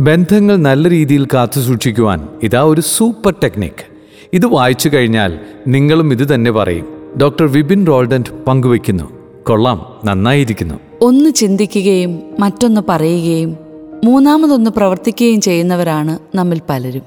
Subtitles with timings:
[0.00, 3.86] ബന്ധങ്ങൾ നല്ല രീതിയിൽ കാത്തു സൂക്ഷിക്കുവാൻ ഇതാ ഒരു സൂപ്പർ ടെക്നിക്.
[4.32, 7.12] ഇത് വായിച്ചു കഴിഞ്ഞാൽ നിങ്ങളും ഇത് തന്നെ പറയും.
[7.22, 9.04] ഡോക്ടർ വിപിൻ റോൾഡന്റ് പങ്കുവയ്ക്കുന്നു.
[9.42, 10.74] കൊള്ളാം നന്നായിരിക്കുന്നു.
[11.00, 13.56] ഒന്ന് ചിന്തിക്കുകയും മറ്റൊന്ന് പറയുകയും
[14.04, 17.02] മൂന്നാമതൊന്ന് പ്രവർത്തിക്കുകയും ചെയ്യുന്നവരാണ് നമ്മിൽ പലരും.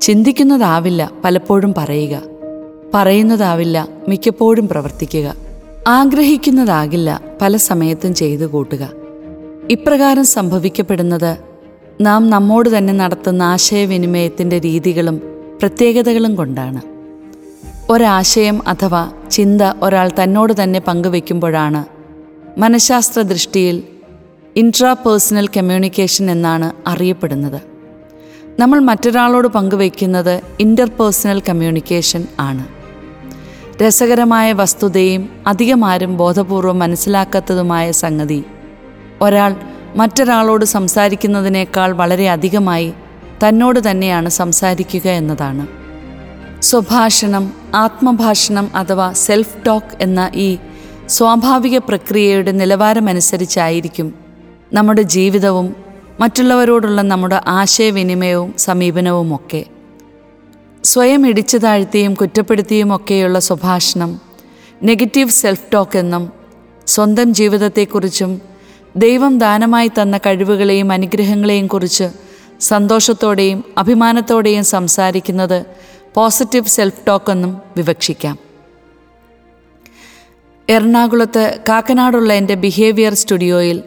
[0.00, 2.22] ചിന്തിക്കുന്നതാവില്ല പലപ്പോഴും പറയുക.
[2.94, 5.34] പറയുന്നതാവില്ല മിക്കപ്പോഴും പ്രവർത്തിക്കുക.
[5.88, 8.90] ആഗ്രഹിക്കുന്നതാകില്ല പല സമയത്തും ചെയ്തു കൂട്ടുക.
[9.70, 11.49] ഇപ്രകാരം സംഭവിക്കപ്പെടുന്നത്
[12.00, 15.18] നാം നമ്മോട് തന്നെ നടത്തുന്ന ആശയവിനിമയത്തിന്റെ രീതികളും
[15.60, 16.80] പ്രത്യേകതകളും കൊണ്ടാണ്.
[17.92, 21.84] ഒരാശയം അഥവാ ചിന്ത ഒരാൾ തന്നോട് തന്നെ പങ്കുവെക്കുമ്പോഴാണ്
[22.60, 23.82] മനഃശാസ്ത്ര ദൃഷ്ടിയിൽ
[24.56, 27.60] ഇൻട്രാപേഴ്സണൽ കമ്മ്യൂണിക്കേഷൻ എന്നാണ് അറിയപ്പെടുന്നത്.
[28.58, 32.66] നമ്മൾ മറ്റൊരാളോട് പങ്കുവയ്ക്കുന്നത് ഇന്റർപേഴ്സണൽ കമ്മ്യൂണിക്കേഷൻ ആണ്.
[33.82, 38.44] രസകരമായ വസ്തുതയും അധികമാരും ബോധപൂർവം മനസ്സിലാക്കാത്തതുമായ സംഗതി
[39.22, 39.56] ഒരാൾ
[39.96, 42.94] മറ്റൊരാളോട് സംസാരിക്കുന്നതിനേക്കാൾ വളരെ അധികമായി
[43.44, 45.68] തന്നോട് തന്നെയാണ് സംസാരിക്കുക എന്നതാണ്.
[46.62, 50.58] സ്വഭാഷണം ആത്മഭാഷണം അഥവാ സെൽഫ് ടോക്ക് എന്ന ഈ
[51.08, 54.14] സ്വാഭാവിക പ്രക്രിയയുടെ നിലവാരമനുസരിച്ചായിരിക്കും
[54.72, 55.74] നമ്മുടെ ജീവിതവും
[56.20, 59.66] മറ്റുള്ളവരോടുള്ള നമ്മുടെ ആശയവിനിമയവും സമീപനവും ഒക്കെ
[60.84, 64.20] സ്വയം ഇടിച്ചു താഴ്ത്തിയും കുറ്റപ്പെടുത്തിയുമൊക്കെയുള്ള സ്വഭാഷണം
[64.82, 66.30] നെഗറ്റീവ് സെൽഫ് ടോക്ക് എന്നും
[66.86, 68.49] സ്വന്തം ജീവിതത്തെക്കുറിച്ചും
[68.96, 72.08] ദൈവം ദാനമായി തന്ന കഴിവുകളെയും അനുഗ്രഹങ്ങളെയും കുറിച്ച്
[72.60, 75.64] സന്തോഷത്തോടെയും അഭിമാനത്തോടെയും സംസാരിക്കുന്നത്
[76.14, 78.38] പോസിറ്റീവ് സെൽഫ് ടോക്ക് എന്നും വിവക്ഷിക്കാം.
[80.68, 83.82] എറണാകുളത്ത് കാക്കനാടുള്ള എന്റെ ബിഹേവിയർ സ്റ്റുഡിയോയിൽ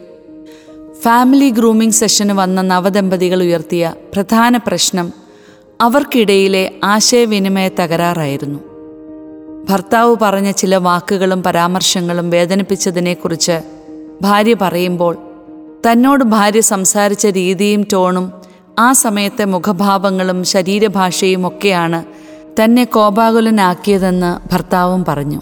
[1.02, 5.12] ഫാമിലി ഗ്രൂമിംഗ് സെഷന് വന്ന നവദമ്പതികൾ ഉയർത്തിയ പ്രധാന പ്രശ്നം
[5.80, 8.58] അവർക്കിടയിലെ ആശയവിനിമയ തകരാറായിരുന്നു.
[9.68, 13.73] ഭർത്താവ് പറഞ്ഞ ചില വാക്കുകളും പരാമർശങ്ങളും വേദനിപ്പിച്ചതിനെക്കുറിച്ച്
[14.22, 15.16] ഭാര്യ പറയുമ്പോൾ
[15.90, 18.32] തന്നോട് ഭാര്യ സംസാരിച്ച രീതിയും ടോണും
[18.78, 22.04] ആ സമയത്തെ മുഖഭാവങ്ങളും ശരീരഭാഷയും ഒക്കെയാണ്
[22.64, 25.40] തന്നെ കോപാകുലനാക്കിയതെന്ന് ഭർത്താവും പറഞ്ഞു.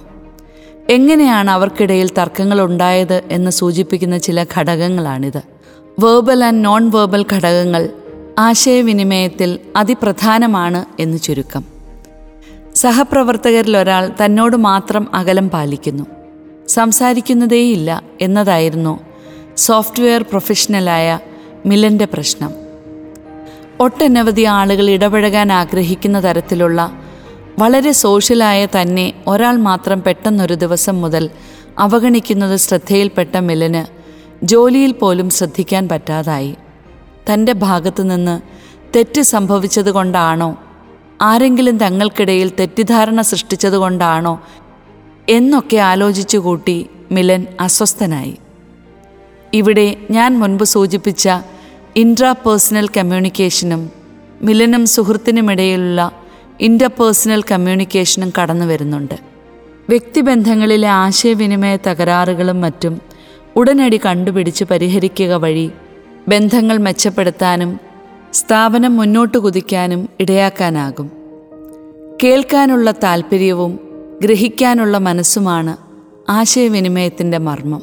[0.91, 5.43] എങ്ങനെയാണ് അവർക്കിടയിൽ തർക്കങ്ങൾ ഉണ്ടായത് എന്ന് സൂചിപ്പിക്കുന്ന ചില ഘടകങ്ങളാണിത്.
[5.99, 7.89] വേർബൽ ആൻഡ് നോൺ വേർബൽ ഘടകങ്ങൾ
[8.39, 11.65] ആശയവിനിമയത്തിൽ അതിപ്രധാനമാണ് എന്ന് ചുരുക്കം.
[12.75, 16.07] സഹപ്രവർത്തകരിലൊരാൾ തന്നോട് മാത്രം അകലം പാലിക്കുന്നു.
[16.73, 19.01] സംസാരിക്കുന്നതേയില്ല എന്നതായിരുന്നു
[19.57, 21.19] സോഫ്റ്റ്വെയർ പ്രൊഫഷണലായ
[21.67, 22.51] മിലന്റെ പ്രശ്നം.
[23.81, 26.93] ഒട്ടനവധി ആളുകൾ ഇടപഴകാൻ ആഗ്രഹിക്കുന്ന തരത്തിലുള്ള
[27.59, 31.31] വളരെ സോഷ്യലായ തന്നെ ഒരാൾ മാത്രം പെട്ടെന്നൊരു ദിവസം മുതൽ
[31.79, 33.83] അവഗണിക്കുന്നത് ശ്രദ്ധയിൽപ്പെട്ട മിലന്
[34.45, 36.55] ജോലിയിൽ പോലും ശ്രദ്ധിക്കാൻ പറ്റാതായി.
[37.33, 38.41] തന്റെ ഭാഗത്തു നിന്ന്
[38.97, 40.57] തെറ്റ് സംഭവിച്ചതുകൊണ്ടാണോ?
[41.23, 44.41] ആരെങ്കിലും തങ്ങൾക്കിടയിൽ തെറ്റിദ്ധാരണ സൃഷ്ടിച്ചതുകൊണ്ടാണോ
[45.29, 48.39] എന്നൊക്കെ ആലോചിച്ചു കൂട്ടി മിലൻ അസ്വസ്ഥനായി.
[49.55, 51.29] ഇവിടെ ഞാൻ മുൻപ് സൂചിപ്പിച്ച
[51.97, 53.91] ഇൻട്രാപേഴ്സണൽ കമ്മ്യൂണിക്കേഷനും
[54.43, 56.13] മിലനും സുഹൃത്തിനുമിടയിലുള്ള
[56.61, 59.15] ഇന്റർപേഴ്സണൽ കമ്മ്യൂണിക്കേഷനും കടന്നു വരുന്നുണ്ട്.
[59.89, 63.01] വ്യക്തിബന്ധങ്ങളിലെ ആശയവിനിമയ തകരാറുകളും മറ്റും
[63.57, 65.71] ഉടനടി കണ്ടുപിടിച്ച് പരിഹരിക്കുക വഴി
[66.29, 67.81] ബന്ധങ്ങൾ മെച്ചപ്പെടുത്താനും
[68.33, 71.11] സ്ഥാപനം മുന്നോട്ട് കുതിക്കാനും ഇടയാക്കാനാകും.
[72.25, 73.92] കേൾക്കാനുള്ള താല്പര്യവും
[74.25, 75.77] ഗ്രഹിക്കാനുള്ള മനസ്സുമാണ്
[76.31, 77.83] ആശയവിനിമയത്തിന്റെ മർമ്മം.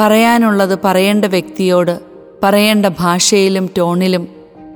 [0.00, 2.00] പറയാനുള്ളത് പറയേണ്ട വ്യക്തിയോട്
[2.42, 4.28] പറയേണ്ട ഭാഷയിലും ടോണിലും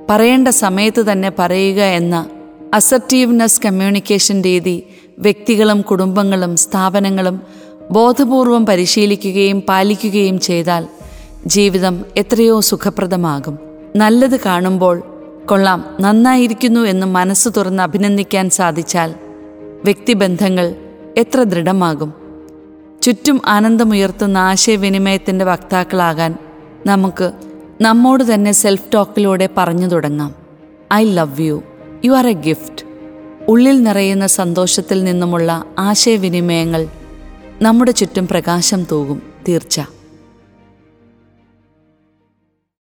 [0.09, 2.29] പറയേണ്ട സമയത്ത് തന്നെ പറയുക എന്ന
[2.73, 4.83] അസർട്ടീവ്നെസ് കമ്മ്യൂണിക്കേഷൻ രീതി
[5.19, 7.41] വ്യക്തികളും കുടുംബങ്ങളും സ്ഥാപനങ്ങളും
[7.91, 10.87] ബോധപൂർവം പരിശീലിക്കുകയും പാലിക്കുകയും ചെയ്താൽ
[11.45, 13.59] ജീവിതം എത്രയോ സുഖപ്രദമാകും.
[13.95, 15.03] നല്ലത് കാണുമ്പോൾ
[15.45, 19.13] കൊള്ളാം നന്നായിരിക്കുന്നു എന്ന് മനസ്സ് തുറന്ന് അഭിനന്ദിക്കാൻ സാധിച്ചാൽ
[19.83, 20.75] വ്യക്തിബന്ധങ്ങൾ
[21.17, 22.13] എത്ര ദൃഢമാകും.
[23.01, 26.35] ചുറ്റും ആനന്ദമുയർത്തുന്ന ആശയവിനിമയത്തിന്റെ വക്താക്കളാകാൻ
[26.85, 27.31] നമുക്ക്
[27.81, 30.35] നമ്മോട് തന്നെ സെൽഫ് ടോക്കിലൂടെ പറഞ്ഞു തുടങ്ങാം.
[30.93, 31.63] I love you.
[32.05, 32.85] You are a gift.
[33.47, 36.87] ഉള്ളിൽ നിറയുന്ന സന്തോഷത്തിൽ നിന്നുമുള്ള ആശയവിനിമയങ്ങൾ
[37.61, 39.21] നമ്മുടെ ചുറ്റും പ്രകാശം തൂകും.
[39.47, 39.81] തീർച്ച.